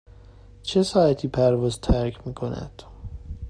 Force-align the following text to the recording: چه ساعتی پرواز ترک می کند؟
چه 0.63 0.83
ساعتی 0.83 1.27
پرواز 1.27 1.81
ترک 1.81 2.27
می 2.27 2.33
کند؟ 2.33 2.83